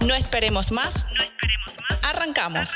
[0.00, 1.06] No esperemos más.
[2.02, 2.68] Arrancamos.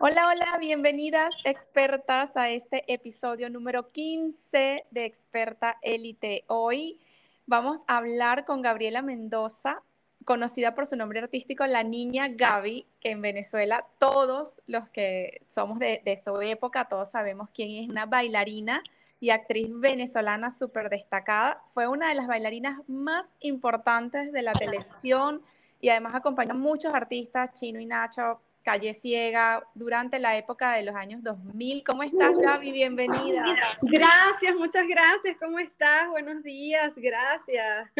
[0.00, 6.44] Hola, hola, bienvenidas expertas a este episodio número 15 de Experta Élite.
[6.46, 6.98] Hoy
[7.46, 9.82] vamos a hablar con Gabriela Mendoza,
[10.24, 15.78] conocida por su nombre artístico, la niña Gaby, que en Venezuela todos los que somos
[15.78, 18.82] de, de su época, todos sabemos quién es una bailarina
[19.20, 21.62] y actriz venezolana súper destacada.
[21.74, 25.42] Fue una de las bailarinas más importantes de la televisión
[25.80, 30.82] y además acompañó a muchos artistas, Chino y Nacho, Calle Ciega, durante la época de
[30.82, 31.84] los años 2000.
[31.84, 32.72] ¿Cómo estás, Gaby?
[32.72, 33.44] Bienvenida.
[33.82, 35.36] Gracias, muchas gracias.
[35.38, 36.08] ¿Cómo estás?
[36.10, 37.90] Buenos días, gracias.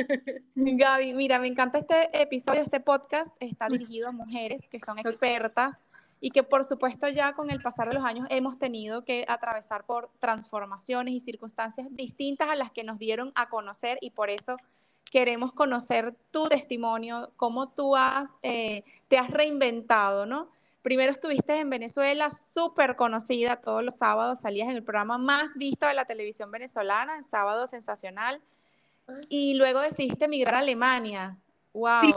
[0.55, 3.34] Gaby, mira, me encanta este episodio, este podcast.
[3.41, 5.78] Está dirigido a mujeres que son expertas
[6.20, 9.84] y que por supuesto ya con el pasar de los años hemos tenido que atravesar
[9.84, 14.56] por transformaciones y circunstancias distintas a las que nos dieron a conocer y por eso
[15.11, 20.50] queremos conocer tu testimonio, cómo tú has, eh, te has reinventado, ¿no?
[20.83, 25.86] Primero estuviste en Venezuela, súper conocida, todos los sábados salías en el programa más visto
[25.86, 28.41] de la televisión venezolana, en Sábado Sensacional,
[29.28, 31.36] y luego decidiste emigrar a Alemania.
[31.73, 32.02] ¡Wow!
[32.02, 32.12] Sí,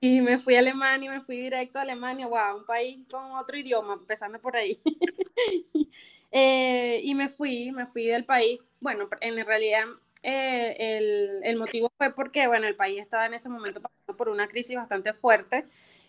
[0.00, 3.94] me fui a Alemania, me fui directo a Alemania, wow, un país con otro idioma,
[3.94, 4.80] empezando por ahí.
[6.36, 8.58] Eh, y me fui, me fui del país.
[8.80, 9.84] Bueno, en realidad
[10.24, 14.28] eh, el, el, motivo fue porque, bueno, el país estaba en ese momento pasando por
[14.28, 15.64] una crisis bastante fuerte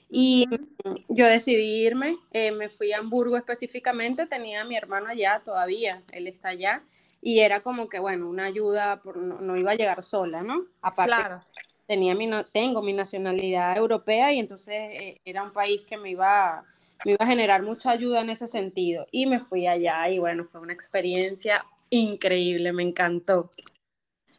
[0.10, 0.48] y
[1.10, 6.02] yo decidí irme, eh, me fui a Hamburgo específicamente, tenía a mi hermano allá todavía,
[6.12, 6.82] él está allá,
[7.22, 10.66] y era como que, bueno, una ayuda, por, no, no iba a llegar sola, ¿no?
[10.82, 11.44] Aparte, claro
[11.86, 16.64] tenía mi, tengo mi nacionalidad europea y entonces eh, era un país que me iba,
[17.06, 19.06] me iba a generar mucha ayuda en ese sentido.
[19.12, 23.52] Y me fui allá y bueno, fue una experiencia increíble, me encantó.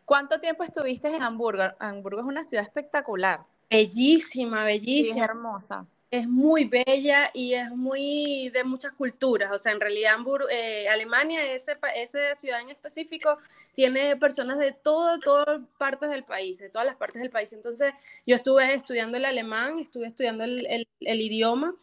[0.05, 1.65] ¿Cuánto tiempo estuviste en Hamburgo?
[1.79, 3.41] Hamburgo es una ciudad espectacular.
[3.69, 5.25] Bellísima, bellísima.
[5.25, 9.51] hermosa es muy bella y es muy de muchas culturas.
[9.53, 10.17] O sea, en realidad
[10.51, 13.39] eh, Alemania, ese, esa ciudad en específico,
[13.75, 17.53] tiene personas de todo, todas partes del país, de todas las partes del país.
[17.53, 17.93] Entonces,
[18.27, 21.75] yo estuve estudiando el alemán, estuve estudiando el, el, idioma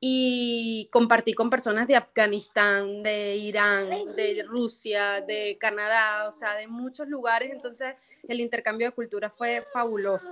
[0.00, 6.68] y compartí con personas de Afganistán, de Irán, de Rusia, de Canadá, o sea, de
[6.68, 7.50] muchos lugares.
[7.50, 7.94] Entonces,
[8.28, 10.28] el intercambio de cultura fue fabuloso.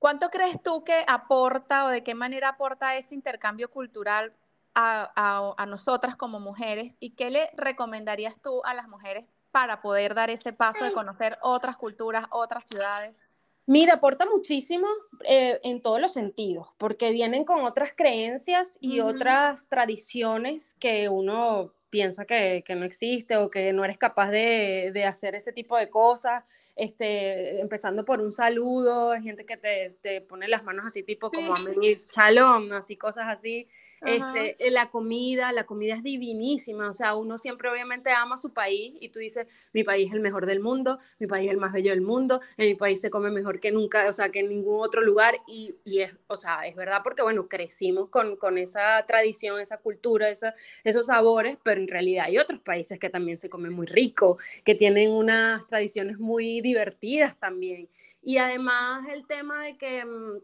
[0.00, 4.32] ¿Cuánto crees tú que aporta o de qué manera aporta ese intercambio cultural
[4.74, 6.96] a, nosotras como mujeres?
[7.00, 11.38] ¿Y qué le recomendarías tú a las mujeres para poder dar ese paso de conocer
[11.42, 13.20] otras culturas, otras ciudades?
[13.66, 14.86] Mira, aporta muchísimo
[15.26, 21.74] eh, en todos los sentidos, porque vienen con otras creencias y otras tradiciones que uno
[21.90, 26.44] piensa que, no existe o que no eres capaz de, hacer ese tipo de cosas,
[26.76, 31.96] este, empezando por un saludo, gente que te, pone las manos así tipo como sí.
[32.08, 33.68] chalón, así cosas así,
[34.02, 38.52] este, eh, la comida, la comida es divinísima, o sea, uno siempre obviamente ama su
[38.52, 41.58] país y tú dices, mi país es el mejor del mundo, mi país es el
[41.58, 44.40] más bello del mundo, en mi país se come mejor que nunca, o sea, que
[44.40, 48.36] en ningún otro lugar y, y es, o sea, es verdad porque, bueno, crecimos con,
[48.36, 53.10] con esa tradición, esa cultura, esa, esos sabores, pero en realidad hay otros países que
[53.10, 57.88] también se comen muy rico, que tienen unas tradiciones muy divertidas también.
[58.22, 60.38] Y además el tema de que mm,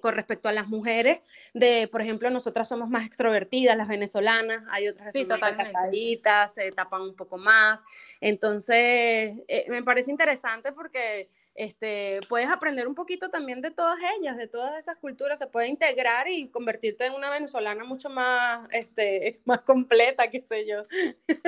[0.00, 1.20] con respecto a las mujeres,
[1.54, 6.70] de, por ejemplo, nosotras somos más extrovertidas, las venezolanas, hay otras que son más se
[6.70, 7.84] tapan un poco más.
[8.20, 14.36] Entonces, eh, me parece interesante porque este, puedes aprender un poquito también de todas ellas,
[14.36, 19.40] de todas esas culturas, se puede integrar y convertirte en una venezolana mucho más, este,
[19.44, 20.82] más completa, qué sé yo.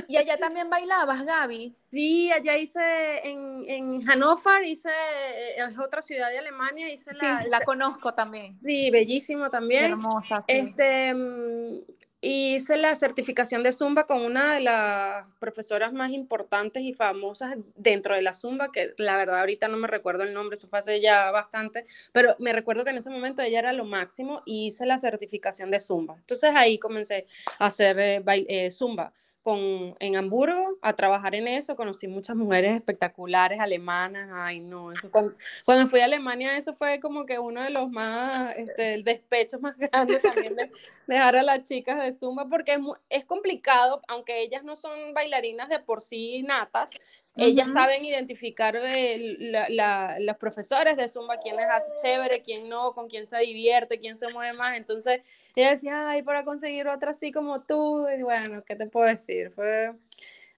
[0.09, 1.75] ¿Y allá también bailabas, Gaby?
[1.91, 2.81] Sí, allá hice
[3.27, 7.45] en, en Hannover, hice, eh, es otra ciudad de Alemania, hice la...
[7.49, 8.59] la conozco también.
[8.63, 9.85] Sí, bellísimo también.
[9.85, 11.79] Hermosa, Este, mm,
[12.25, 18.15] hice la certificación de Zumba con una de las profesoras más importantes y famosas dentro
[18.15, 21.01] de la Zumba, que la verdad ahorita no me recuerdo el nombre, eso fue hace
[21.01, 24.87] ya bastante, pero me recuerdo que en ese momento ella era lo máximo y hice
[24.87, 26.17] la certificación de Zumba.
[26.19, 27.27] Entonces ahí comencé
[27.59, 29.13] a hacer eh, eh, Zumba
[29.45, 35.11] con, en Hamburgo a trabajar en eso, conocí muchas mujeres espectaculares alemanas, ay no, eso
[35.11, 35.35] cuando,
[35.67, 39.61] cuando fui a Alemania eso fue como que uno de los más, este, el despecho
[39.61, 40.71] más grande también de
[41.07, 42.81] dejar a las chicas de Zumba, porque es,
[43.11, 46.93] es complicado, aunque ellas no son bailarinas de por sí natas,
[47.37, 53.27] ellas saben identificar los profesores de Zumba, quién les hace chévere, quién no, con quién
[53.27, 54.77] se divierte, quién se mueve más.
[54.77, 55.23] Entonces,
[55.57, 58.07] ella decía, ay, para conseguir otra así como tú.
[58.09, 59.51] Y bueno, ¿qué te puedo decir?
[59.51, 59.93] Fue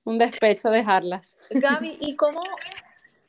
[0.05, 1.37] un despecho dejarlas.
[1.51, 2.41] Gaby, ¿y cómo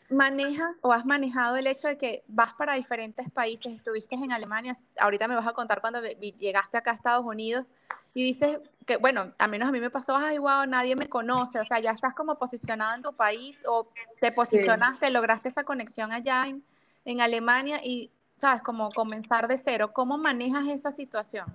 [0.09, 3.73] manejas o has manejado el hecho de que vas para diferentes países?
[3.73, 7.67] Estuviste en Alemania, ahorita me vas a contar cuando llegaste acá a Estados Unidos
[8.13, 11.59] y dices que, bueno, al menos a mí me pasó, ay, wow, nadie me conoce,
[11.59, 13.89] o sea, ya estás como posicionada en tu país o
[14.19, 16.63] te posicionaste, lograste esa conexión allá en,
[17.05, 19.91] en Alemania y, sabes, como comenzar de cero.
[19.93, 21.45] ¿Cómo manejas esa situación?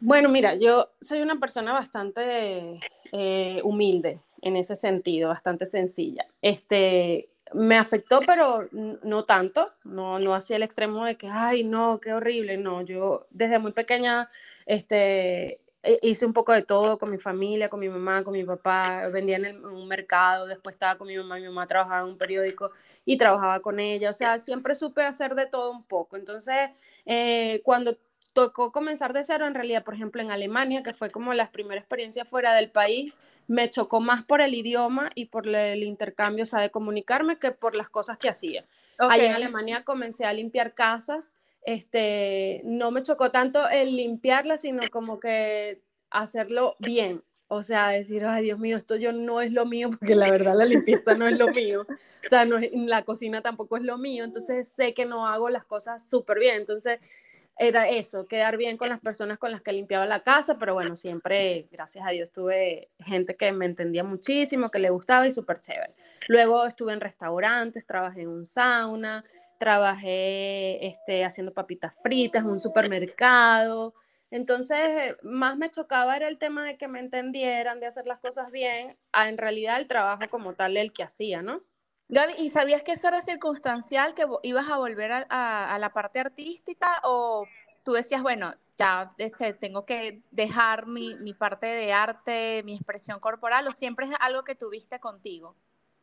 [0.00, 2.80] Bueno, mira, yo soy una persona bastante
[3.12, 6.26] eh, humilde en ese sentido, bastante sencilla.
[6.42, 12.00] Este, me afectó, pero no tanto, no, no hacia el extremo de que, ay, no,
[12.00, 14.28] qué horrible, no, yo desde muy pequeña,
[14.66, 18.44] este, e, hice un poco de todo con mi familia, con mi mamá, con mi
[18.44, 22.18] papá, vendía en, un mercado, después estaba con mi mamá, mi mamá trabajaba en un
[22.18, 22.72] periódico
[23.04, 26.16] y trabajaba con ella, o sea, siempre supe hacer de todo un poco.
[26.16, 26.70] Entonces,
[27.04, 27.96] eh, cuando
[28.36, 31.80] tocó comenzar de cero, en realidad, por ejemplo, en Alemania, que fue como la primera
[31.80, 33.12] experiencia fuera del país,
[33.48, 37.50] me chocó más por el idioma y por el intercambio, o sea, de comunicarme, que
[37.50, 38.64] por las cosas que hacía.
[38.98, 41.34] Allá en Alemania comencé a limpiar casas
[41.66, 47.24] este, no me chocó tanto el limpiarla, sino como que hacerlo bien.
[47.48, 50.54] O sea, decir, ay Dios mío, esto yo no es lo mío, porque la verdad
[50.56, 51.84] la limpieza no es lo mío.
[52.24, 54.22] O sea, no la cocina tampoco es lo mío.
[54.22, 56.54] Entonces sé que no hago las cosas súper bien.
[56.54, 57.00] Entonces
[57.58, 60.94] era eso, quedar bien con las personas con las que limpiaba la casa, pero bueno,
[60.94, 65.60] siempre, gracias a Dios, tuve gente que me entendía muchísimo, que le gustaba y súper
[65.60, 65.94] chévere.
[66.28, 69.22] Luego estuve en restaurantes, trabajé en un sauna,
[69.58, 73.94] trabajé este, haciendo papitas fritas en un supermercado.
[74.30, 78.52] Entonces, más me chocaba era el tema de que me entendieran, de hacer las cosas
[78.52, 81.62] bien, a en realidad el trabajo como tal el que hacía, ¿no?
[82.08, 87.00] Gaby, ¿y sabías que eso era circunstancial, que ibas a volver a, la parte artística
[87.02, 87.46] o
[87.82, 93.18] tú decías, bueno, ya este, tengo que dejar mi, mi parte de arte, mi expresión
[93.18, 95.56] corporal, o siempre es algo que tuviste contigo?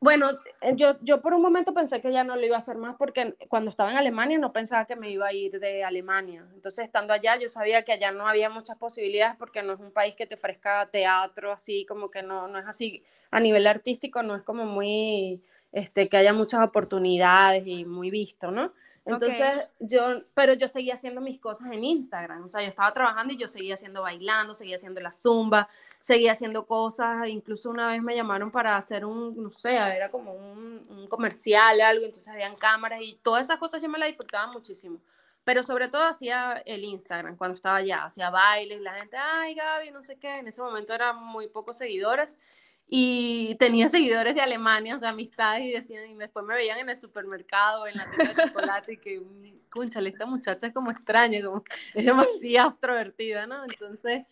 [0.03, 2.75] Bueno, eh, yo, yo por un momento pensé que ya no lo iba a hacer
[2.75, 6.45] más porque cuando estaba en Alemania no pensaba que me iba a ir de Alemania.
[6.53, 9.93] Entonces, estando allá, yo sabía que allá no había muchas posibilidades porque no es un
[9.93, 13.01] país que te ofrezca teatro, así como que no, no es así
[13.31, 15.41] a nivel artístico, no es como muy
[15.73, 18.71] este, que haya muchas oportunidades y muy visto, ¿no?
[19.05, 23.33] Entonces yo, pero yo seguía haciendo mis cosas en Instagram, o sea, yo estaba trabajando
[23.33, 25.67] y yo seguía haciendo bailando, seguía haciendo la zumba,
[25.99, 30.31] seguía haciendo cosas, incluso una vez me llamaron para hacer un, no sé, era como
[30.33, 34.47] un, un comercial, algo, entonces habían cámaras y todas esas cosas yo me las disfrutaba
[34.53, 35.01] muchísimo
[35.43, 39.91] pero sobre todo hacía el Instagram cuando estaba allá, hacía bailes, la gente, ay Gaby,
[39.91, 42.39] no sé qué, en ese momento eran muy pocos seguidores
[42.87, 46.89] y tenía seguidores de Alemania, o sea, amistades, y decían, y después me veían en
[46.89, 49.23] el supermercado, en la tienda de chocolate, y que,
[49.71, 51.63] cúnchale, esta muchacha es como extraña, como,
[51.93, 53.63] es demasiado extrovertida, ¿no?
[53.63, 54.25] Entonces,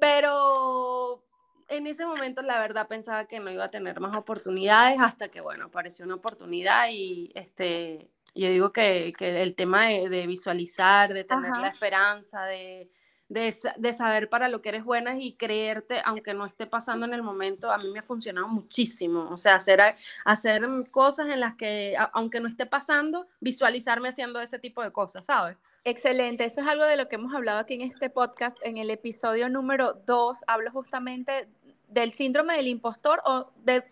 [0.00, 1.22] pero
[1.68, 5.40] en ese momento la verdad pensaba que no iba a tener más oportunidades hasta que,
[5.40, 11.24] bueno, apareció una oportunidad y, este, yo digo que, que el tema de, visualizar, de
[11.24, 12.88] tener la esperanza, de
[13.30, 17.22] de, saber para lo que eres buena y creerte, aunque no esté pasando en el
[17.22, 19.28] momento, a mí me ha funcionado muchísimo.
[19.30, 19.80] O sea, hacer,
[20.24, 25.26] hacer cosas en las que, aunque no esté pasando, visualizarme haciendo ese tipo de cosas,
[25.26, 25.56] ¿sabes?
[25.84, 28.58] Excelente, eso es algo de lo que hemos hablado aquí en este podcast.
[28.62, 31.48] En el episodio número 2 hablo justamente
[31.86, 33.84] del síndrome del impostor o de,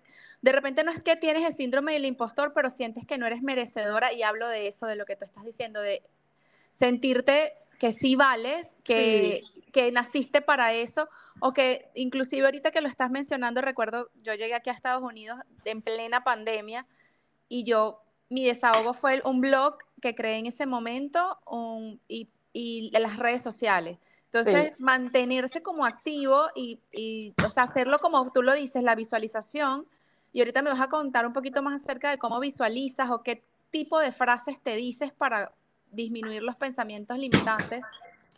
[0.42, 3.42] de repente no es que tienes el síndrome del impostor, pero sientes que no eres
[3.42, 6.02] merecedora y hablo de eso, de lo que tú estás diciendo, de
[6.72, 9.42] sentirte que sí vales, que,
[9.72, 11.08] que naciste para eso,
[11.40, 15.38] o que inclusive ahorita que lo estás mencionando, recuerdo, yo llegué aquí a Estados Unidos
[15.64, 16.86] en plena pandemia
[17.48, 21.38] y yo, mi desahogo fue un blog que creé en ese momento
[22.08, 23.98] y, y las redes sociales.
[24.24, 29.86] Entonces, mantenerse como activo y, y, o sea, hacerlo como tú lo dices, la visualización.
[30.32, 33.42] Y ahorita me vas a contar un poquito más acerca de cómo visualizas o qué
[33.70, 35.54] tipo de frases te dices para
[35.90, 37.82] disminuir los pensamientos limitantes,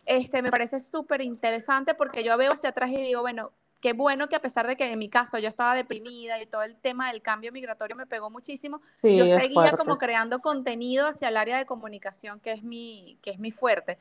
[0.07, 4.28] este, me parece súper interesante porque yo veo hacia atrás y digo, bueno, qué bueno
[4.28, 7.11] que a pesar de que en mi caso yo estaba deprimida y todo el tema
[7.11, 11.66] del cambio migratorio me pegó muchísimo, yo seguía como creando contenido hacia el área de
[11.66, 13.99] comunicación que es mi, que es mi fuerte.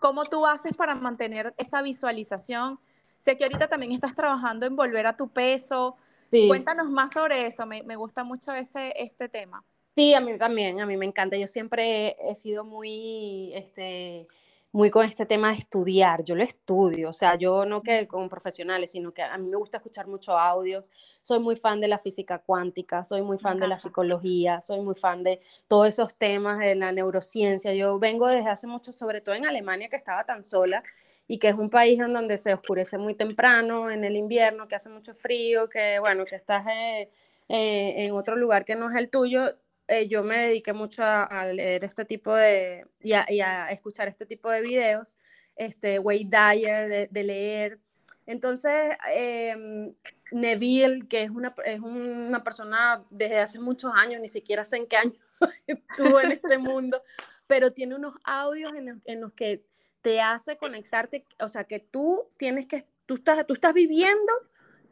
[0.00, 2.78] ¿Cómo, tú haces para mantener esa visualización?
[3.18, 5.96] Sé que ahorita también estás trabajando en volver a tu peso.
[6.30, 9.64] Cuéntanos más sobre eso, me, me, gusta mucho ese, este tema.
[9.98, 11.36] Sí, a mí también, a mí me encanta.
[11.36, 14.28] Yo siempre he sido muy, este,
[14.70, 16.22] muy con este tema de estudiar.
[16.22, 19.56] Yo lo estudio, o sea, yo no que con profesionales, sino que a mí me
[19.56, 20.88] gusta escuchar mucho audios.
[21.20, 24.94] Soy muy fan de la física cuántica, soy muy fan de la psicología, soy muy
[24.94, 27.74] fan de todos esos temas de la neurociencia.
[27.74, 30.80] Yo vengo desde hace mucho, sobre todo en Alemania, que estaba tan sola
[31.26, 34.76] y que es un país en donde se oscurece muy temprano en el invierno, que
[34.76, 37.10] hace mucho frío, que bueno, que estás eh,
[37.48, 39.56] eh, en otro lugar que no es el tuyo
[39.88, 44.50] eh, yo me dediqué mucho a, leer este tipo de, y a, escuchar este tipo
[44.50, 45.16] de videos,
[45.56, 47.78] este, Wade Dyer, de, leer.
[48.26, 49.94] Entonces, em,
[50.30, 54.86] Neville, que es una, es una persona desde hace muchos años, ni siquiera sé en
[54.86, 55.12] qué año
[55.66, 57.02] estuvo en este mundo,
[57.46, 59.64] pero tiene unos audios en los, que
[60.02, 64.32] te hace conectarte, o sea, que tú tienes que, tú estás, tú estás viviendo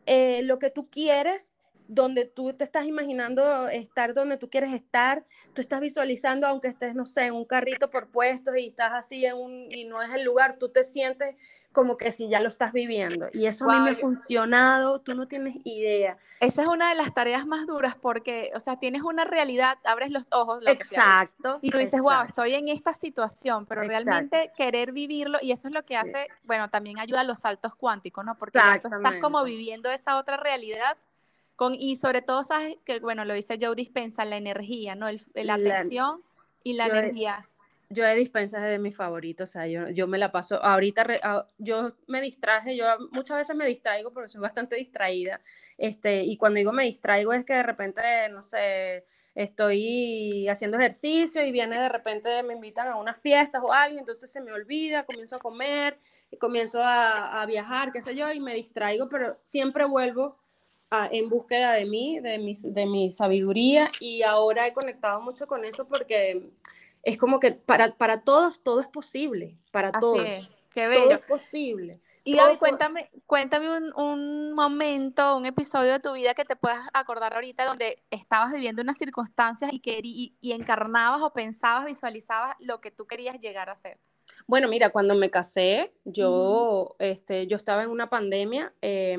[0.07, 1.53] eh, lo que tú quieres
[1.89, 5.25] donde tú te estás imaginando estar donde tú quieres estar,
[5.55, 9.25] tú estás visualizando, aunque estés, no sé, en un carrito por puestos y estás así
[9.25, 11.37] en un, y no es el lugar, tú te sientes
[11.73, 13.29] como que si ya lo estás viviendo.
[13.33, 16.17] Y eso a mí me ha funcionado, tú no tienes idea.
[16.41, 20.11] Esa es una de las tareas más duras porque, o sea, tienes una realidad, abres
[20.11, 20.61] los ojos.
[20.67, 21.59] exacto.
[21.63, 25.75] y tú dices, wow, estoy en esta situación, pero realmente querer vivirlo, y eso es
[25.75, 28.35] lo que hace, bueno, también ayuda a los saltos cuánticos, ¿no?
[28.37, 30.97] Porque tú estás como viviendo esa otra realidad
[31.79, 35.07] y sobre todo, sabes que, bueno, lo dice Joe Dispensa, la energía, ¿no?
[35.35, 36.23] la atención
[36.63, 37.49] y la energía.
[37.89, 41.07] yo de Dispensa es de mis favoritos, o sea, yo, yo me la paso, ahorita
[41.23, 45.41] ah, yo me distraje, yo muchas veces me distraigo porque soy bastante distraída,
[45.79, 51.45] este, y cuando digo me distraigo es que de repente, no sé, estoy haciendo ejercicio
[51.45, 55.05] y viene de repente, me invitan a unas fiestas o algo, entonces se me olvida,
[55.05, 55.99] comienzo a comer,
[56.31, 60.37] y comienzo a, a viajar, qué sé yo, y me distraigo, pero siempre vuelvo
[60.91, 65.65] en búsqueda de mí, de mi, de mi sabiduría y ahora he conectado mucho con
[65.65, 66.49] eso porque
[67.03, 70.57] es como que para, para todos todo es posible, para todos.
[70.73, 71.03] Qué bello.
[71.05, 72.01] Todo es posible.
[72.27, 76.81] Y Gaby, cuéntame, cuéntame un, un, momento, un episodio de tu vida que te puedas
[76.93, 82.81] acordar ahorita donde estabas viviendo unas circunstancias y, que, y, encarnabas o pensabas, visualizabas lo
[82.81, 83.99] que tú querías llegar a ser.
[84.49, 89.17] Bueno, mira, cuando me casé, yo, este, yo estaba en una pandemia, eh,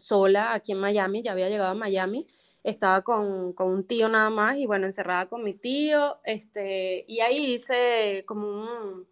[0.00, 2.26] sola aquí en Miami, ya había llegado a Miami,
[2.64, 7.20] estaba con, con, un tío nada más y bueno, encerrada con mi tío, este, y
[7.20, 9.04] ahí hice como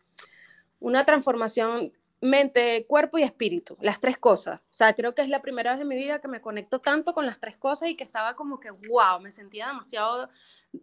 [0.80, 4.60] una transformación mente, cuerpo y espíritu, las tres cosas.
[4.60, 7.14] O sea, creo que es la primera vez en mi vida que me conecto tanto
[7.14, 10.28] con las tres cosas y que estaba como que, wow, me sentía demasiado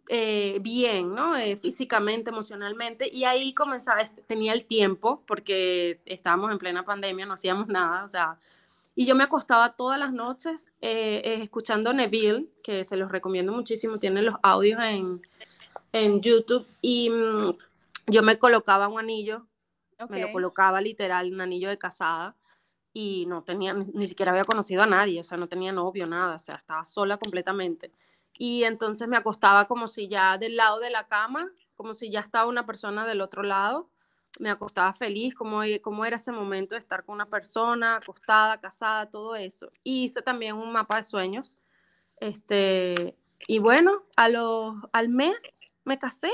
[0.07, 1.35] eh, bien, ¿no?
[1.38, 3.09] Eh, físicamente, emocionalmente.
[3.12, 8.07] Y ahí comenzaba, tenía el tiempo, porque estábamos en plena pandemia, no hacíamos nada, o
[8.07, 8.38] sea,
[8.95, 13.51] y yo me acostaba todas las noches eh, eh, escuchando Neville, que se los recomiendo
[13.51, 15.21] muchísimo, tiene los audios en,
[15.91, 17.57] en YouTube, y mm,
[18.07, 19.45] yo me colocaba un anillo,
[20.09, 22.35] me lo colocaba literal, un anillo de casada,
[22.93, 26.37] y no tenía, ni, siquiera había conocido a nadie, o sea, no tenía novio, nada,
[26.37, 27.91] o sea, estaba sola completamente.
[28.37, 32.21] Y entonces me acostaba como si ya del lado de la cama, como si ya
[32.21, 33.89] estaba una persona del otro lado,
[34.39, 39.09] me acostaba feliz, cómo, cómo era ese momento de estar con una persona, acostada, casada,
[39.09, 39.71] todo eso.
[39.83, 41.57] Y hice también un mapa de sueños.
[42.19, 43.15] Este,
[43.47, 46.31] y bueno, a los, al mes me casé.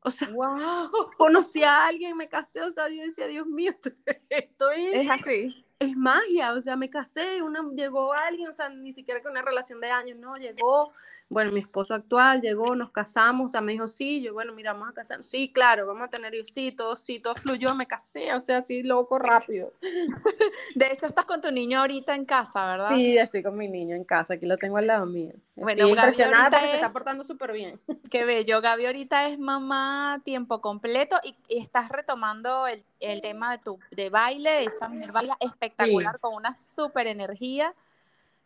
[0.00, 0.28] O sea,
[1.18, 3.72] conocí a alguien, me casé, o sea, yo decía, Dios mío,
[4.30, 4.86] estoy...
[4.92, 9.20] Es así es magia, o sea, me casé, una, llegó alguien, o sea, ni siquiera
[9.20, 10.92] que una relación de años, no, llegó,
[11.28, 14.72] bueno, mi esposo actual llegó, nos casamos, o sea, me dijo, sí, yo, bueno, mira,
[14.72, 17.86] vamos a casar, sí, claro, vamos a tener hijos, sí, todo, sí, todo fluyó, me
[17.86, 19.72] casé, o sea, así loco, rápido.
[20.74, 22.90] De hecho, estás con tu niño ahorita en casa, ¿verdad?
[22.94, 25.32] Sí, estoy con mi niño en casa, aquí lo tengo al lado mío.
[25.56, 27.80] Bueno, impresionada porque se está portando súper bien.
[28.10, 33.58] Qué bello, Gaby ahorita es mamá tiempo completo y, estás retomando el, el, tema de
[33.58, 37.74] tu de baile, esa mujer baila espectacular con una súper energía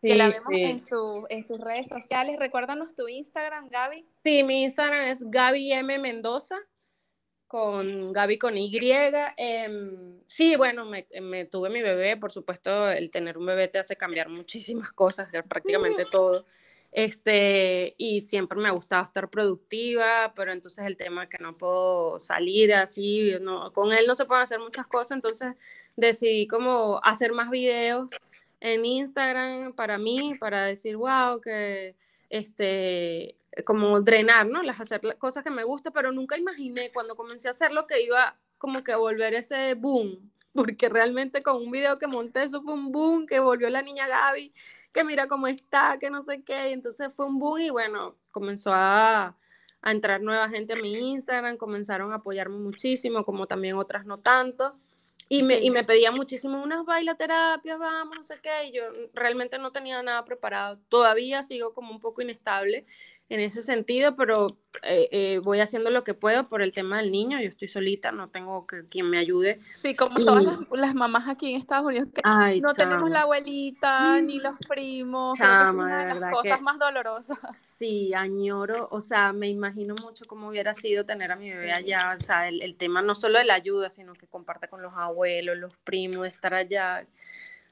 [0.01, 2.39] que la vemos en, su, en sus redes sociales.
[2.39, 4.07] Recuérdanos tu Instagram, Gaby.
[4.25, 5.99] Sí, mi Instagram es Gaby M.
[5.99, 6.57] Mendoza,
[7.47, 8.71] con Gaby con Y.
[9.37, 13.79] Em, sí, bueno, me, me, tuve mi bebé, por supuesto, el tener un bebé te
[13.79, 16.45] hace cambiar muchísimas cosas, prácticamente todo.
[16.91, 22.19] Este, y siempre me ha gustado estar productiva, pero entonces el tema que no puedo
[22.19, 25.55] salir así, no, con él no se pueden hacer muchas cosas, entonces
[25.97, 28.09] decidí como hacer más videos
[28.61, 31.95] en Instagram para mí, para decir, wow, que
[32.31, 34.63] este, como drenar, ¿no?
[34.63, 38.37] Las hacer cosas que me gustan, pero nunca imaginé cuando comencé a hacerlo que iba
[38.59, 42.73] como que a volver ese boom, porque realmente con un video que monté eso fue
[42.73, 44.53] un boom, que volvió la niña Gaby,
[44.93, 48.17] que mira cómo está, que no sé qué, y entonces fue un boom y bueno,
[48.31, 49.37] comenzó a,
[49.83, 54.19] a entrar nueva gente a mi Instagram, comenzaron a apoyarme muchísimo, como también otras no
[54.19, 54.77] tanto.
[55.31, 59.59] Y me, y me pedían muchísimo unas bailaterapias, vamos, no sé qué, y yo realmente
[59.59, 60.79] no tenía nada preparado.
[60.89, 62.87] Todavía sigo como un poco inestable
[63.31, 64.47] en ese sentido, pero
[64.83, 67.39] eh, eh, voy haciendo lo que puedo por el tema del niño.
[67.41, 69.59] Yo estoy solita, no tengo que, quien me ayude.
[69.77, 74.39] Sí, como todas las, mamás aquí en Estados Unidos, que no tenemos la abuelita ni
[74.39, 75.37] los primos.
[75.37, 77.39] Chama, es una las cosas más dolorosas.
[77.79, 82.17] Sí, añoro, o sea, me imagino mucho cómo hubiera sido tener a mi bebé allá.
[82.19, 84.95] O sea, el, el tema no solo de la ayuda, sino que comparte con los
[84.95, 87.07] abuelos, los primos, de estar allá.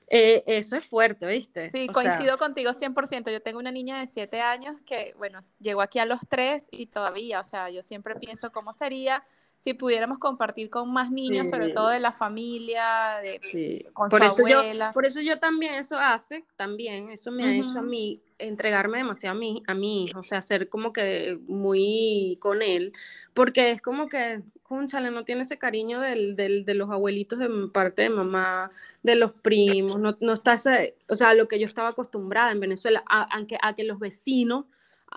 [0.09, 1.71] Eh, eso es fuerte, ¿viste?
[1.75, 3.31] Sí, coincido contigo 100%.
[3.31, 6.87] Yo tengo una niña de 7 años que, bueno, llegó aquí a los 3 y
[6.87, 9.25] todavía, o sea, yo siempre pienso cómo sería
[9.59, 14.47] si pudiéramos compartir con más niños, sobre todo de la familia, de, con por eso
[14.47, 18.99] Yo, por eso yo también, eso hace, también, eso me ha hecho a mí entregarme
[18.99, 22.93] demasiado a mi, a mi hijo, o sea, ser como que muy con él,
[23.35, 27.49] porque es como que, cónchale, no tiene ese cariño del, del, de los abuelitos de
[27.73, 28.71] parte de mamá,
[29.03, 32.61] de los primos, no, no está ese, o sea, lo que yo estaba acostumbrada en
[32.61, 34.67] Venezuela, aunque a que los vecinos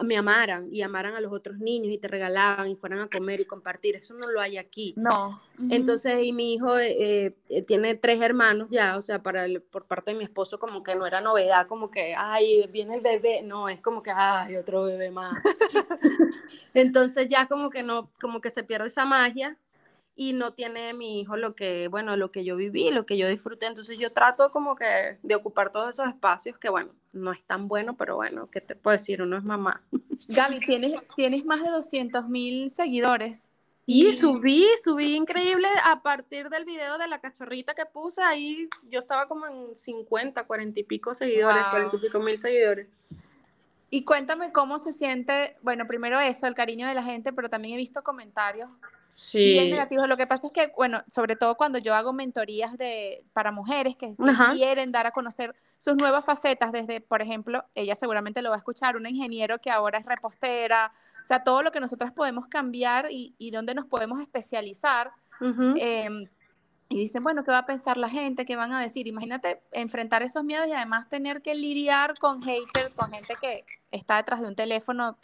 [0.04, 3.42] me amaran y amaran a los otros niños y te regalaban y fueran a comer
[3.42, 3.96] y compartir.
[3.96, 4.94] Eso no lo hay aquí.
[4.96, 5.42] No.
[5.70, 10.12] Entonces, y mi hijo eh, eh, tiene tres hermanos ya, o sea, para por parte
[10.12, 13.42] de mi esposo como que no era novedad, como que, ay, viene el bebé.
[13.42, 15.36] No, es como que, ay, otro bebé más.
[16.74, 19.58] Entonces ya como que no, como que se pierde esa magia
[20.20, 23.30] y no tiene mi hijo lo que, bueno, lo que yo viví, lo que yo
[23.30, 23.68] disfruté.
[23.68, 27.70] Entonces yo trato como que de ocupar todos esos espacios que, bueno, no es tan
[27.70, 29.22] bueno, pero bueno, ¿qué te puedo decir?
[29.22, 29.82] Uno es mamá.
[30.28, 33.54] Gaby, tienes, tienes más de 200 mil seguidores.
[33.86, 39.00] Y subí, subí increíble a partir del video de la cachorrita que puse, ahí yo
[39.00, 42.90] estaba como en 50, 40 y pico seguidores, 40 y pico mil seguidores.
[43.90, 47.76] Y cuéntame cómo se siente, bueno, primero eso, el cariño de la gente, pero también
[47.76, 48.70] he visto comentarios
[49.20, 49.40] sí.
[49.40, 50.08] bien negativos.
[50.08, 53.96] Lo que pasa es que, bueno, sobre todo cuando yo hago mentorías de, para mujeres
[53.96, 54.16] que,
[54.54, 58.60] quieren dar a conocer sus nuevas facetas, desde, por ejemplo, ella seguramente lo va a
[58.60, 63.08] escuchar, un ingeniero que ahora es repostera, o sea, todo lo que nosotras podemos cambiar
[63.12, 65.12] y, y dónde nos podemos especializar.
[65.42, 66.26] Em,
[66.92, 68.46] y dicen, bueno, ¿qué va a pensar la gente?
[68.46, 69.08] ¿Qué van a decir?
[69.08, 74.18] Imagínate enfrentar esos miedos y además tener que lidiar con haters, con gente que está
[74.18, 75.18] detrás de un teléfono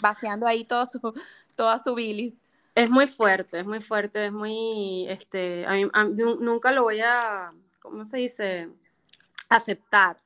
[0.00, 1.12] vaciando ahí todo su,
[1.56, 2.41] toda su bilis.
[2.74, 5.66] Es muy fuerte, es muy fuerte, es muy, este,
[6.14, 8.68] nunca lo voy a, ¿cómo se dice?
[9.48, 10.16] Aceptar.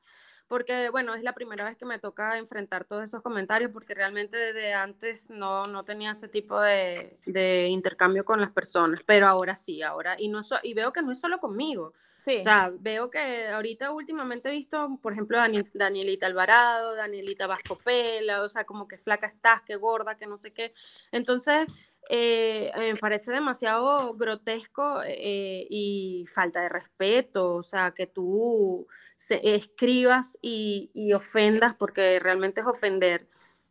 [0.47, 4.37] Porque, bueno, es la primera vez que me toca enfrentar todos esos comentarios, porque realmente
[4.37, 9.57] desde antes no, no tenía ese tipo de, de intercambio con las personas, pero ahora
[9.57, 11.93] sí, ahora, y, no y veo que no es solo conmigo.
[12.27, 15.37] O sea, veo que ahorita últimamente he visto, por ejemplo,
[15.73, 20.51] Danielita Alvarado, Danielita Vascopela, o sea, como que flaca estás, que gorda, que no sé
[20.51, 20.73] qué.
[21.13, 21.73] Entonces,
[22.09, 28.87] eh, me parece demasiado grotesco eh, y falta de respeto, o sea, que tú
[29.29, 33.27] escribas y, ofendas, porque realmente es ofender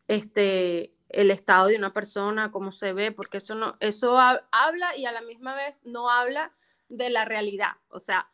[0.08, 5.06] este, el estado de una persona, cómo se ve, porque eso, no, eso habla y
[5.06, 6.52] a la misma vez no habla
[6.88, 8.30] de la realidad, o sea,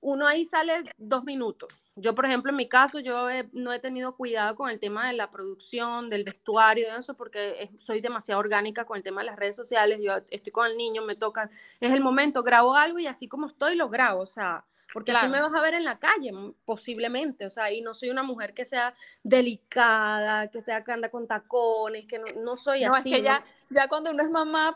[0.00, 4.14] uno ahí sale dos minutos yo, por ejemplo, en mi caso, yo no he tenido
[4.16, 8.84] cuidado con el tema de la producción, del vestuario, de eso, porque soy demasiado orgánica
[8.84, 10.00] con el tema de las redes sociales.
[10.02, 11.48] Yo estoy con el niño, me toca,
[11.80, 14.22] es el momento, grabo algo y así como estoy, lo grabo.
[14.22, 16.32] O sea, porque así me vas a ver en la calle,
[16.64, 21.10] posiblemente, o sea, y no soy una mujer que sea delicada, que sea que anda
[21.10, 23.12] con tacones, que no, soy así.
[23.12, 24.74] Es que ya, ya cuando uno es mamá,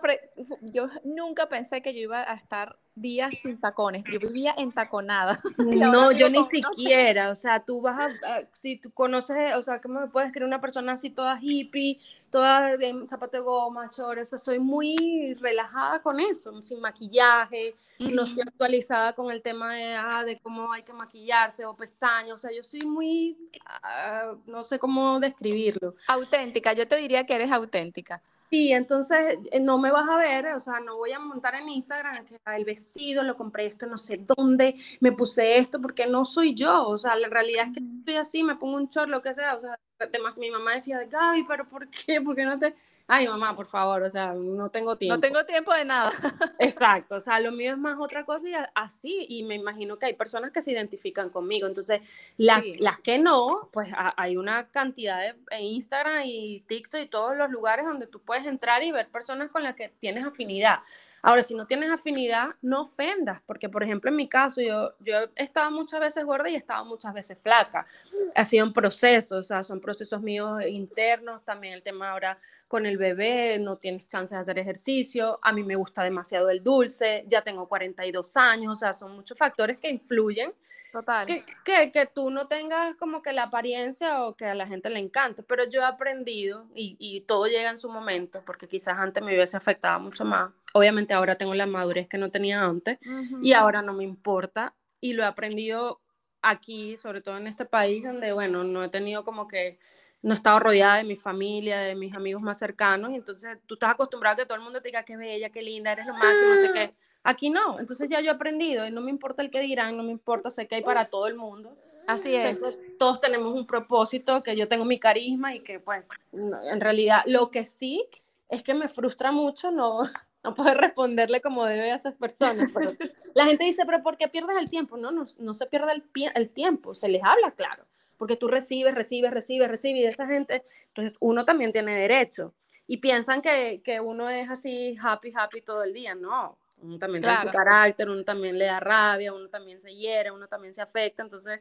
[0.61, 5.41] yo nunca pensé que yo iba a estar días sin tacones, yo vivía entaconada.
[5.93, 10.01] No, yo ni siquiera, o sea, tú vas a, si tú conoces, o sea, ¿cómo
[10.01, 11.99] me puedes creer una persona así toda hippie,
[12.31, 18.43] toda de zapato de goma, chores, soy muy relajada con eso, sin maquillaje, no estoy
[18.43, 22.51] actualizada con el tema de, ah, de cómo hay que maquillarse o pestañas, o sea,
[22.53, 25.95] yo soy muy, ah, no sé cómo describirlo.
[26.09, 28.23] Auténtica, yo te diría que eres auténtica.
[28.53, 31.71] Sí, entonces eh, no me vas a ver, o sea, no voy a montar en
[31.71, 36.27] Instagram que el vestido, lo compré esto no sé dónde, me puse esto, porque no
[36.27, 39.23] soy yo, o sea, la realidad es que estoy así, me pongo un short, lo
[39.23, 42.21] que sea, o sea, además mi mamá decía, Gaby, pero ¿por qué?
[42.23, 42.75] ¿Por qué no te...?
[43.07, 45.17] Ay, mamá, por favor, o sea, no tengo tiempo.
[45.17, 46.13] No tengo tiempo de nada.
[46.59, 50.07] Exacto, o sea, lo mío es más otra cosa y así, y me imagino que
[50.07, 52.01] hay personas que se identifican conmigo, entonces
[52.37, 57.37] las, las que no, pues hay una cantidad de en Instagram y TikTok y todos
[57.37, 60.81] los lugares donde tú puedes entrar y ver personas con las que tienes afinidad.
[61.25, 65.19] Ahora, si no tienes afinidad, no ofendas, porque por ejemplo en mi caso yo, yo
[65.37, 67.87] he estado muchas veces gorda y he estado muchas veces flaca.
[68.35, 72.87] Ha sido un proceso, o sea, son procesos míos internos, también el tema ahora con
[72.87, 77.25] el bebé, no tienes chance de hacer ejercicio, a mí me gusta demasiado el dulce,
[77.29, 80.53] ya tengo 42 años, o sea, son muchos factores que influyen
[80.93, 81.27] Total.
[81.27, 84.91] Que, que, que, tú no tengas como que la apariencia o que a la gente
[84.91, 88.99] le encante, pero yo he aprendido y, y, todo llega en su momento, porque quizás
[88.99, 90.53] antes me hubiese afectado mucho más.
[90.75, 92.99] Obviamente ahora tengo la madurez que no tenía antes
[93.41, 96.03] y ahora no me importa y lo he aprendido
[96.43, 99.79] aquí, sobre todo en este país, donde, bueno, no he tenido como que,
[100.21, 103.75] no he estado rodeada de mi familia, de mis amigos más cercanos, y entonces tú
[103.75, 106.13] estás acostumbrado a que todo el mundo te diga qué bella, qué linda, eres lo
[106.13, 106.95] máximo, no sé qué
[107.25, 110.03] Aquí no, entonces ya yo he aprendido y no me importa el que dirán, no
[110.03, 111.77] me importa, sé que hay para todo el mundo.
[112.07, 112.61] Así es.
[112.99, 117.51] todos tenemos un propósito, que yo tengo mi carisma y que pues en realidad lo
[117.51, 118.05] que sí
[118.49, 120.03] es que me frustra mucho no,
[120.43, 122.73] no poder responderle como debe a esas personas.
[122.75, 122.93] Pero
[123.35, 124.97] la gente dice, pero ¿por qué pierdes el tiempo?
[124.97, 126.05] No, no, no se pierde el,
[126.35, 127.87] el tiempo, se les habla claro,
[128.19, 132.53] porque tú recibes, recibes, recibes, recibes y de esa gente, entonces uno también tiene derecho.
[132.89, 137.23] Y piensan que, que uno es así happy, happy todo el día, no uno también
[137.23, 140.83] tiene su carácter, uno también le da rabia, uno también se hiere, uno también se
[140.83, 141.61] afecta, entonces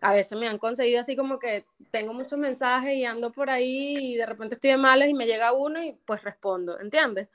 [0.00, 4.12] a veces me han conseguido así como que tengo muchos mensajes y ando por ahí
[4.12, 7.28] y de repente estoy de malas y me llega uno y pues respondo, ¿entiendes?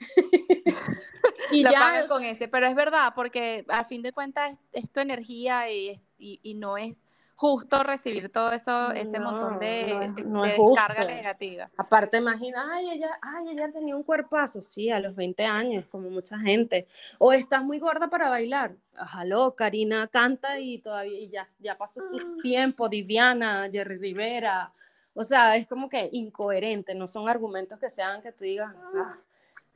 [1.52, 5.70] y ya con ese, pero es verdad, porque al fin de cuentas es, tu energía
[5.70, 7.04] y, y, y no es
[7.38, 10.42] justo recibir todo eso, ese montón de, no
[10.74, 11.70] carga negativa.
[11.76, 16.10] Aparte, imagina, ay ella, ay, ella tenía un cuerpazo, sí, a los 20 años, como
[16.10, 16.88] mucha gente.
[17.18, 18.74] O estás muy gorda para bailar.
[18.92, 22.36] Jaló, Karina canta y todavía ya, ya pasó sus ah.
[22.42, 24.72] tiempos, Diviana, Jerry Rivera.
[25.14, 29.14] O sea, es como que incoherente, no son argumentos que sean que tú digas, ah,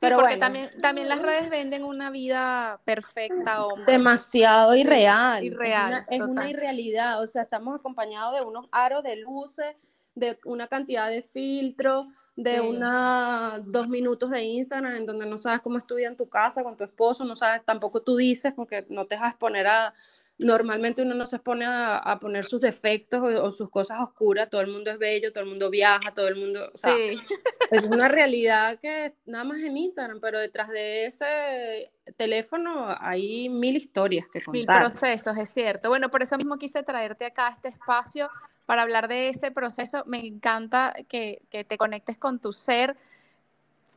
[0.03, 5.43] pero porque también, también las redes venden una vida perfecta o demasiado irreal.
[5.43, 7.21] irreal es, una, irrealidad.
[7.21, 9.75] O sea, estamos acompañados de unos aros de luces,
[10.15, 15.61] de una cantidad de filtros, de una dos minutos de Instagram en donde no sabes
[15.61, 19.05] cómo estudia en tu casa con tu esposo, no sabes, tampoco tú dices porque no
[19.05, 19.93] te dejas exponer a,
[20.39, 24.67] normalmente uno no se pone a, poner sus defectos o, sus cosas oscuras, todo el
[24.67, 26.95] mundo es bello, todo el mundo viaja, todo el mundo, o sea,
[27.71, 33.75] es una realidad que nada más en Instagram, pero detrás de ese teléfono hay mil
[33.75, 34.81] historias que contar.
[34.81, 35.89] Mil procesos, es cierto.
[35.89, 38.29] Bueno, por eso mismo quise traerte acá a este espacio
[38.65, 40.03] para hablar de ese proceso.
[40.05, 42.97] Me encanta que, que te conectes con tu ser.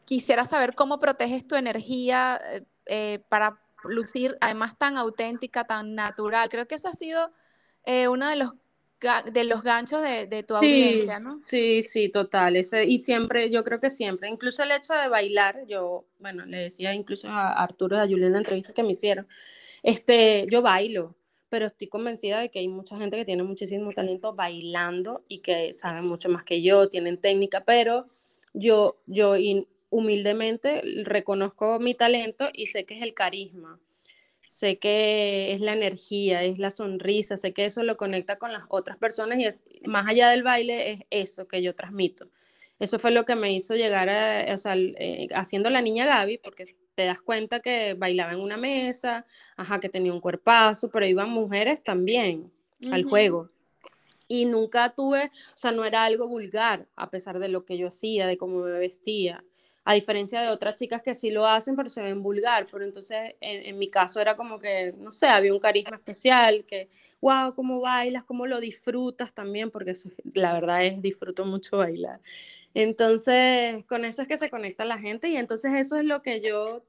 [0.04, 6.48] Quisiera saber cómo proteges tu energía eh, eh para lucir además tan auténtica, tan natural.
[6.48, 7.32] Creo que eso ha sido
[7.84, 8.54] eh, uno de los
[9.32, 11.38] de los ganchos de, tu audiencia, ¿no?
[11.38, 12.56] Sí, sí, total.
[12.56, 16.56] Ese, y siempre, yo creo que siempre, incluso el hecho de bailar, yo, bueno, le
[16.58, 19.28] decía incluso a Arturo y a Julián en la entrevista que me hicieron,
[19.82, 21.14] este, yo bailo,
[21.50, 25.74] pero estoy convencida de que hay mucha gente que tiene muchísimo talento bailando y que
[25.74, 28.08] saben mucho más que yo, tienen técnica, pero
[28.54, 29.36] yo, yo
[29.90, 33.78] humildemente reconozco mi talento y sé que es el carisma,
[34.48, 38.64] sé que es la energía, es la sonrisa, sé que eso lo conecta con las
[38.68, 42.28] otras personas y es más allá del baile es eso que yo transmito.
[42.78, 46.38] Eso fue lo que me hizo llegar a, o sea, eh, haciendo la niña Gaby,
[46.38, 49.24] porque te das cuenta que bailaba en una mesa,
[49.56, 52.52] ajá, que tenía un cuerpazo, pero iban mujeres también
[52.92, 53.50] al juego.
[54.28, 57.88] Y nunca tuve, o sea, no era algo vulgar, a pesar de lo que yo
[57.88, 59.42] hacía, de cómo me vestía
[59.88, 62.66] a diferencia de otras chicas que sí lo hacen, pero se ven vulgar.
[62.70, 66.88] Pero entonces, en, mi caso era como que, no sé, había un carisma especial, que,
[67.20, 69.94] wow, cómo bailas, cómo lo disfrutas también, porque
[70.34, 72.20] la verdad es, disfruto mucho bailar.
[72.74, 76.40] Entonces, con eso es que se conecta la gente y entonces eso es lo que
[76.40, 76.84] yo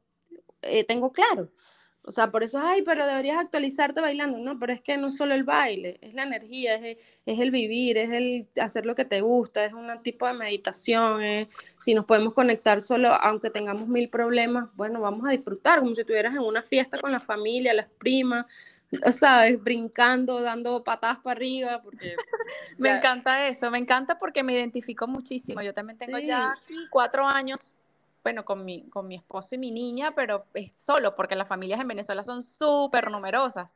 [0.64, 1.52] eh, tengo claro.
[2.08, 4.38] O sea, por eso, ay, pero deberías actualizarte bailando.
[4.38, 7.98] No, pero es que no solo el baile, es la energía, es, es el vivir,
[7.98, 11.22] es el hacer lo que te gusta, es un tipo de meditación.
[11.78, 16.02] si nos podemos conectar solo, aunque tengamos mil problemas, bueno, vamos a disfrutar, como si
[16.02, 18.46] estuvieras en una fiesta con la familia, las primas,
[19.12, 19.62] ¿sabes?
[19.62, 21.82] Brincando, dando patadas para arriba.
[21.84, 22.16] Porque,
[22.78, 25.62] me encanta eso, me encanta porque me identifico muchísimo.
[25.62, 26.54] Yo también tengo ya
[26.90, 27.74] cuatro años
[28.28, 31.80] bueno, con mi, con mi esposo y mi niña, pero es solo, porque las familias
[31.80, 33.70] en Venezuela son súper numerosas.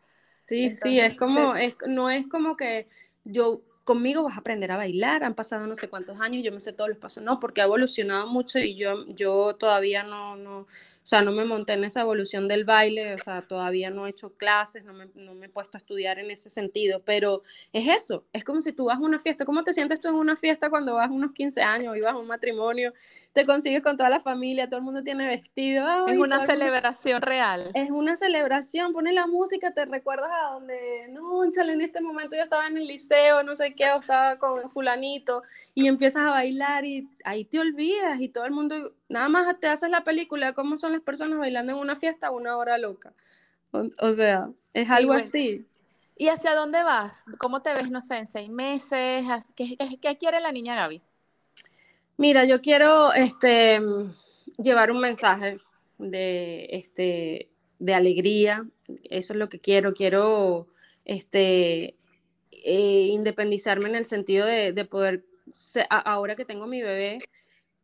[0.46, 2.90] Sí, sí, es como, es, no es como que
[3.24, 6.60] yo conmigo vas a aprender a bailar, han pasado no sé cuántos años, yo me
[6.60, 10.68] sé todos los pasos, no, porque ha evolucionado mucho y yo, yo todavía no, no,
[11.04, 14.12] o sea, no me monté en esa evolución del baile, o sea, todavía no he
[14.12, 17.42] hecho clases, no me, no me he puesto a estudiar en ese sentido, pero
[17.74, 20.16] es eso, es como si tú vas a una fiesta, ¿cómo te sientes tú en
[20.16, 22.94] una fiesta cuando vas a unos 15 años y vas a un matrimonio?
[23.34, 26.06] Te consigues con toda la familia, todo el mundo tiene vestido.
[26.06, 27.72] es una celebración real.
[27.74, 32.36] Es una celebración, pones la música, te recuerdas a donde, no, chale, en este momento
[32.36, 36.32] yo estaba en el liceo, no sé qué, o estaba con fulanito, y empiezas a
[36.32, 40.54] bailar y ahí te olvidas y todo el mundo, nada más te haces la película
[40.54, 43.14] cómo son las personas bailando en una fiesta una hora loca.
[43.72, 45.66] O, sea, es algo así.
[46.18, 47.24] ¿Y hacia dónde vas?
[47.38, 49.26] ¿Cómo te ves, no sé, en seis meses?
[49.56, 51.02] ¿Qué, qué, quiere la niña Gaby?
[52.18, 53.82] Mira, yo quiero este,
[54.58, 55.58] llevar un mensaje
[55.98, 57.50] de, este,
[57.80, 58.66] de alegría.
[59.10, 59.94] Eso es lo que quiero.
[59.94, 60.68] Quiero
[61.06, 61.96] este,
[62.52, 65.24] eh, independizarme en el sentido de, de poder,
[65.90, 67.20] ahora que tengo mi bebé,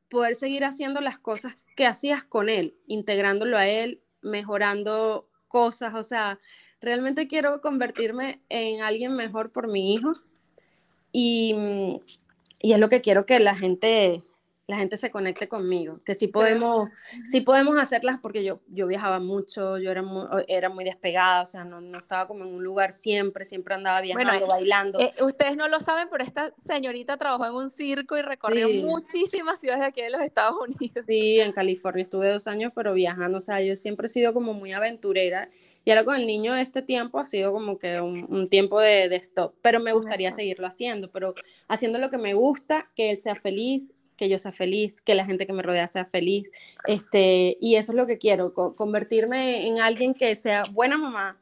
[0.09, 6.03] poder seguir haciendo las cosas que hacías con él, integrándolo a él, mejorando cosas, o
[6.03, 6.39] sea,
[6.81, 10.13] realmente quiero convertirme en alguien mejor por mi hijo.
[11.11, 11.55] Y,
[12.59, 14.23] y es lo que quiero que la gente
[14.67, 16.89] la gente se conecte conmigo, que sí podemos,
[17.25, 21.45] sí podemos hacerlas porque yo, yo viajaba mucho, yo era muy, era muy despegada, o
[21.45, 24.99] sea, no, no estaba como en un lugar siempre, siempre andaba viajando, bailando.
[24.99, 29.61] Eh, ustedes no lo saben, pero esta señorita trabajó en un circo y recorrió muchísimas
[29.61, 31.05] ciudades de aquí de los Estados Unidos.
[31.07, 34.53] Sí, en California estuve dos años, pero viajando, o sea, yo siempre he sido como
[34.53, 35.49] muy aventurera
[35.85, 39.07] y ahora con el niño de este tiempo ha sido como que un, tiempo de,
[39.07, 41.33] de, stop, pero me gustaría seguirlo haciendo, pero
[41.69, 45.25] haciendo lo que me gusta, que él sea feliz, que yo sea feliz, que la
[45.25, 46.51] gente que me rodea sea feliz.
[46.85, 51.37] Este, y eso es lo que quiero, convertirme en alguien que sea buena mamá,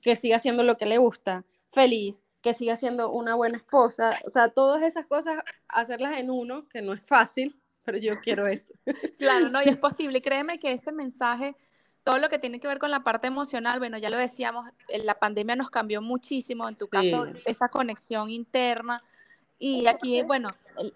[0.00, 4.18] que siga haciendo lo que le gusta, feliz, que siga siendo una buena esposa.
[4.24, 8.46] O sea, todas esas cosas, hacerlas en uno, que no es fácil, pero yo quiero
[8.46, 8.72] eso.
[9.18, 10.22] Claro, no, y es posible.
[10.22, 11.54] Créeme que ese mensaje
[12.04, 14.70] todo lo que tiene que ver con la parte emocional, bueno, ya lo decíamos,
[15.04, 19.02] la pandemia nos cambió muchísimo, en tu caso, esa conexión interna,
[19.62, 20.48] y aquí, bueno,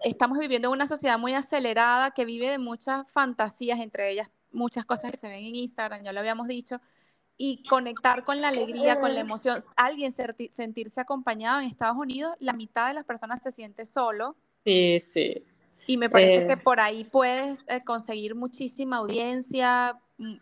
[0.03, 4.85] estamos viviendo en una sociedad muy acelerada que vive de muchas fantasías, entre ellas muchas
[4.85, 6.81] cosas que se ven en Instagram, ya lo habíamos dicho,
[7.37, 9.63] y conectar con la alegría, con la emoción.
[9.75, 14.35] Alguien sentirse acompañado en Estados Unidos, la mitad de las personas se siente solo.
[14.63, 15.43] Sí, sí.
[15.85, 16.57] Y me parece que eh.
[16.57, 20.35] por ahí puedes eh, conseguir muchísima audiencia mm,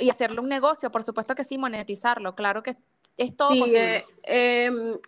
[0.00, 2.76] y hacerle un negocio, por supuesto que sí, monetizarlo, claro que
[3.16, 4.04] es todo posible.
[4.24, 4.98] Eh, em,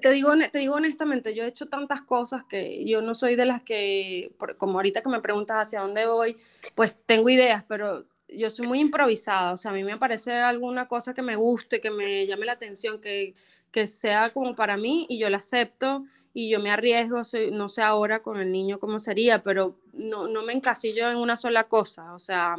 [0.00, 3.44] te, digo, te digo honestamente, yo he hecho tantas cosas que yo no soy de
[3.44, 6.36] las que, como ahorita que me preguntas hacia dónde voy,
[6.74, 10.88] pues tengo ideas, pero yo soy muy improvisada, o sea, a mí me aparece alguna
[10.88, 13.34] cosa que me guste, que me llame la atención, que,
[13.70, 17.82] que sea como para mí y yo la acepto y yo me arriesgo, no sé
[17.82, 22.14] ahora con el niño cómo sería, pero no, no me encasillo en una sola cosa,
[22.14, 22.56] o sea,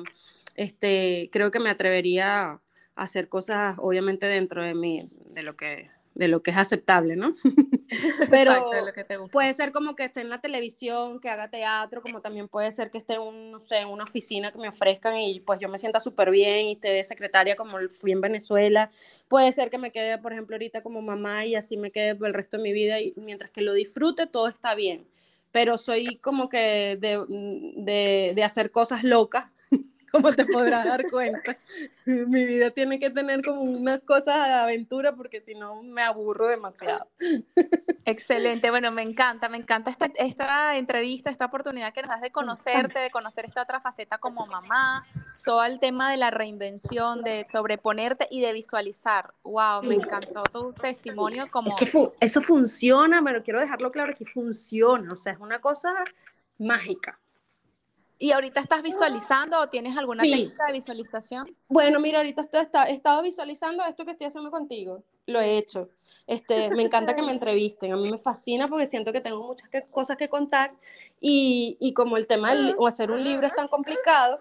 [0.56, 2.60] este, creo que me atrevería
[2.98, 7.32] hacer cosas obviamente dentro de mí, de lo que de lo que es aceptable, ¿no?
[8.32, 8.72] Pero
[9.32, 12.90] puede ser como que esté en la televisión, que haga teatro, como también puede ser
[12.90, 15.70] que esté en, un, no sé, en una oficina que me ofrezcan y pues yo
[15.70, 18.90] me sienta súper bien y esté de secretaria como fui en Venezuela.
[19.28, 22.28] Puede ser que me quede, por ejemplo, ahorita como mamá y así me quede por
[22.28, 25.06] el resto de mi vida y mientras que lo disfrute todo está bien.
[25.52, 27.24] Pero soy como que de,
[27.78, 29.54] de, de hacer cosas locas
[30.12, 31.58] como te podrás dar cuenta.
[32.06, 36.48] Mi vida tiene que tener como unas cosas de aventura porque si no me aburro
[36.48, 37.08] demasiado.
[38.06, 42.32] Excelente, bueno, me encanta, me encanta esta, esta entrevista, esta oportunidad que nos das de
[42.32, 45.06] conocerte, de conocer esta otra faceta como mamá,
[45.44, 49.34] todo el tema de la reinvención, de sobreponerte y de visualizar.
[49.44, 51.76] Wow, me encantó tu testimonio como...
[51.80, 55.94] Eso, eso funciona, pero quiero dejarlo claro que funciona, o sea, es una cosa
[56.58, 57.20] mágica.
[58.20, 61.56] ¿Y ahorita estás visualizando o tienes alguna técnica de visualización?
[61.68, 65.04] Bueno, mira, ahorita estoy, he estado visualizando esto que estoy haciendo contigo.
[65.28, 65.90] Lo he hecho.
[66.26, 67.94] Este, me encanta que me entrevisten.
[67.94, 70.74] A mí me fascina porque siento que tengo muchas cosas que contar
[71.22, 74.40] y, y como el tema de o hacer un libro es tan complicado,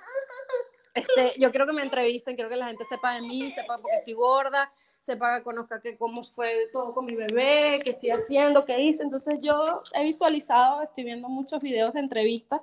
[0.94, 3.98] este, yo quiero que me entrevisten, quiero que la gente sepa de mí, sepa porque
[3.98, 8.64] estoy gorda, sepa, que conozca que cómo fue todo con mi bebé, qué estoy haciendo,
[8.64, 9.02] qué hice.
[9.02, 12.62] Entonces yo he visualizado, estoy viendo muchos videos de entrevistas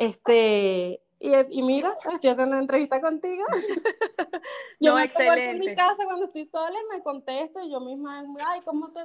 [0.00, 3.44] este, y, y, mira, estoy haciendo una entrevista contigo.
[4.80, 5.50] yo no, me excelente.
[5.50, 9.00] en mi casa cuando estoy sola y me contesto y yo misma, ay, ¿cómo te...?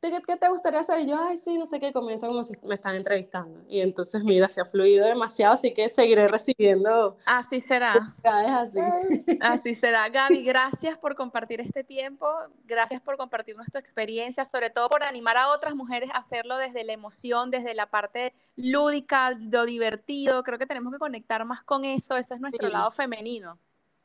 [0.00, 1.00] Qué, te gustaría hacer?
[1.00, 3.62] Y yo, ay, sí, no sé qué, comienzo como si me están entrevistando.
[3.68, 7.16] Y entonces, mira, se ha fluido demasiado, así que seguiré recibiendo.
[7.26, 7.94] Así será.
[8.22, 8.78] Así.
[9.40, 10.08] así será.
[10.08, 12.26] Gaby, gracias por compartir este tiempo,
[12.64, 16.84] gracias por compartirnos tu experiencia, sobre todo por animar a otras mujeres a hacerlo desde
[16.84, 20.42] la emoción, desde la parte lúdica, lo divertido.
[20.42, 23.58] Creo que tenemos que conectar más con eso, ese es nuestro lado femenino.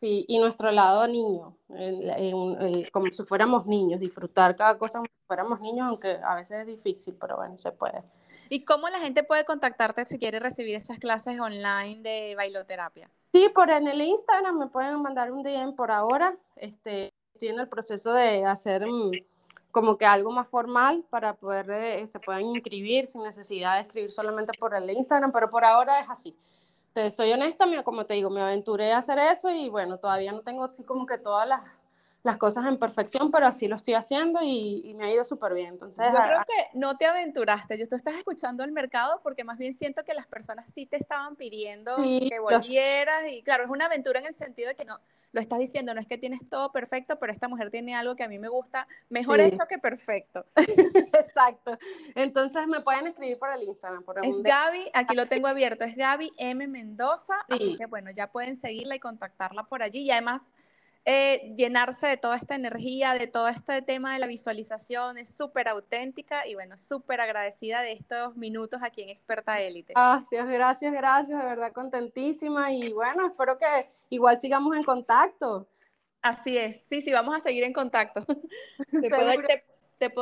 [0.06, 5.26] Sí, y nuestro lado niño, eh, como si fuéramos niños, disfrutar cada cosa como si
[5.26, 8.04] fuéramos niños, aunque a veces es difícil, pero bueno, se puede.
[8.50, 13.10] ¿Y cómo la gente puede contactarte si quiere recibir estas clases online de bailoterapia?
[13.34, 16.38] Sí, por en el Instagram me pueden mandar un DM por ahora.
[16.56, 19.10] Este, estoy en el proceso de hacer mm,
[19.72, 24.12] como que algo más formal para poder, eh, se puedan inscribir sin necesidad de escribir
[24.12, 26.38] solamente por el Instagram, pero por ahora es así
[27.12, 30.64] soy honesta, como te digo, me aventuré a hacer eso y bueno, todavía no tengo
[30.64, 31.62] así como que todas las,
[32.26, 35.74] las cosas en perfección, pero así lo estoy haciendo y, me ha ido súper bien.
[35.74, 39.60] Entonces, yo creo que no te aventuraste, yo tú estás escuchando el mercado porque más
[39.60, 43.86] bien siento que las personas sí te estaban pidiendo que volvieras y claro, es una
[43.86, 45.00] aventura en el sentido de que no,
[45.34, 48.24] lo estás diciendo, no es que tienes todo perfecto, pero esta mujer tiene algo que
[48.24, 50.48] a mí me gusta, mejor hecho que perfecto.
[50.56, 51.78] Exacto.
[52.16, 54.02] Entonces me pueden escribir por el Instagram.
[54.02, 56.66] Por es Gaby, aquí lo tengo abierto, es Gaby M.
[56.68, 60.42] Mendoza, así que bueno, ya pueden seguirla y contactarla por allí y además
[61.08, 65.68] eh, llenarse de toda esta energía, de todo este tema de la visualización, es súper
[65.68, 69.94] auténtica y bueno, súper agradecida de estos minutos aquí en Experta Élite.
[69.96, 75.68] Gracias, gracias, gracias, de verdad contentísima y bueno, espero que igual sigamos en contacto.
[76.24, 78.26] Así es, sí, sí, vamos a seguir en contacto.
[78.91, 79.32] te puedo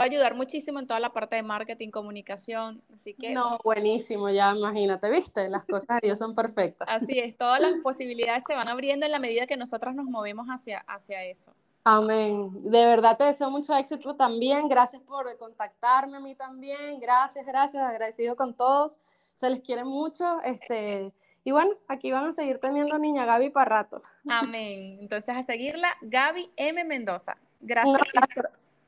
[0.01, 3.33] ayudar muchísimo en toda la parte de marketing, comunicación, así que...
[3.33, 6.87] No, buenísimo, ya imagínate, viste, las cosas de Dios son perfectas.
[6.89, 10.47] Así es, todas las posibilidades se van abriendo en la medida que nosotras nos movemos
[10.47, 11.53] hacia, hacia eso.
[11.85, 12.49] Amén.
[12.63, 14.69] De verdad te deseo mucho éxito también.
[14.69, 16.97] Gracias por contactarme a mí también.
[17.01, 17.83] Gracias, gracias.
[17.83, 19.01] Agradecido con todos.
[19.35, 20.39] Se les quiere mucho.
[20.43, 24.01] Este, y bueno, aquí van a seguir teniendo niña Gaby para rato.
[24.29, 24.97] Amén.
[25.01, 26.85] Entonces a seguirla, Gaby M.
[26.85, 27.35] Mendoza.
[27.59, 27.99] Gracias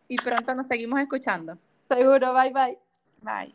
[0.07, 1.57] y pronto nos seguimos escuchando.
[1.87, 2.77] Seguro, bye bye.
[3.21, 3.53] Bye.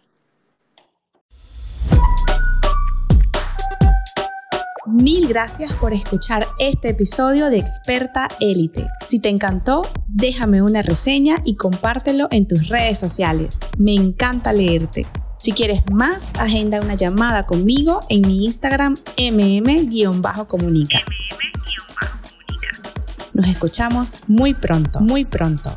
[4.86, 8.86] Mil gracias por escuchar este episodio de Experta Élite.
[9.06, 13.60] Si te encantó, déjame una reseña y compártelo en tus redes sociales.
[13.78, 15.06] Me encanta leerte.
[15.38, 20.98] Si quieres más, agenda una llamada conmigo en mi Instagram mm-comunica.
[23.32, 25.76] Nos escuchamos muy pronto, muy pronto.